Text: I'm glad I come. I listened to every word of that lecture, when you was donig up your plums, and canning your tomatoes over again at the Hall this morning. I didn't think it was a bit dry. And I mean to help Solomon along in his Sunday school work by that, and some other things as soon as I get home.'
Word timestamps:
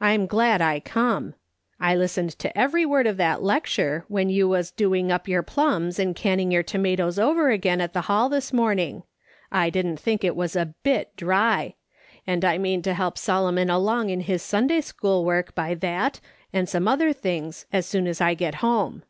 I'm 0.00 0.24
glad 0.26 0.62
I 0.62 0.80
come. 0.80 1.34
I 1.78 1.94
listened 1.94 2.30
to 2.38 2.56
every 2.58 2.86
word 2.86 3.06
of 3.06 3.18
that 3.18 3.42
lecture, 3.42 4.06
when 4.08 4.30
you 4.30 4.48
was 4.48 4.72
donig 4.72 5.10
up 5.10 5.28
your 5.28 5.42
plums, 5.42 5.98
and 5.98 6.16
canning 6.16 6.50
your 6.50 6.62
tomatoes 6.62 7.18
over 7.18 7.50
again 7.50 7.78
at 7.82 7.92
the 7.92 8.00
Hall 8.08 8.30
this 8.30 8.54
morning. 8.54 9.02
I 9.52 9.68
didn't 9.68 10.00
think 10.00 10.24
it 10.24 10.34
was 10.34 10.56
a 10.56 10.74
bit 10.82 11.14
dry. 11.14 11.74
And 12.26 12.42
I 12.42 12.56
mean 12.56 12.80
to 12.80 12.94
help 12.94 13.18
Solomon 13.18 13.68
along 13.68 14.08
in 14.08 14.20
his 14.22 14.42
Sunday 14.42 14.80
school 14.80 15.26
work 15.26 15.54
by 15.54 15.74
that, 15.74 16.20
and 16.54 16.66
some 16.66 16.88
other 16.88 17.12
things 17.12 17.66
as 17.70 17.84
soon 17.84 18.06
as 18.06 18.18
I 18.18 18.32
get 18.32 18.54
home.' 18.64 19.02